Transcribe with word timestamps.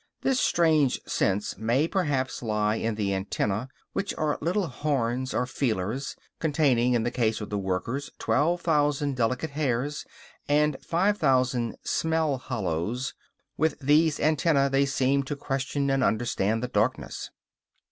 This 0.23 0.39
strange 0.39 0.99
sense 1.05 1.59
may 1.59 1.87
perhaps 1.87 2.41
lie 2.41 2.73
in 2.73 2.95
the 2.95 3.09
antennæ, 3.11 3.67
which 3.93 4.15
are 4.17 4.39
little 4.41 4.65
horns, 4.65 5.31
or 5.31 5.45
feelers, 5.45 6.15
containing, 6.39 6.93
in 6.95 7.03
the 7.03 7.11
case 7.11 7.39
of 7.39 7.51
the 7.51 7.57
workers, 7.59 8.09
12,000 8.17 9.15
delicate 9.15 9.51
hairs 9.51 10.03
and 10.49 10.75
5,000 10.83 11.75
"smell 11.83 12.39
hollows"; 12.39 13.13
with 13.57 13.77
these 13.77 14.17
antennæ 14.17 14.71
they 14.71 14.87
seem 14.87 15.21
to 15.21 15.35
question 15.35 15.91
and 15.91 16.03
understand 16.03 16.63
the 16.63 16.67
darkness. 16.67 17.29